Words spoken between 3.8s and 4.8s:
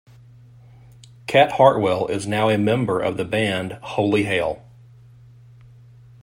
Holy Hail.